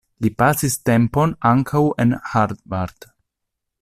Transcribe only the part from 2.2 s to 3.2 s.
Harvard.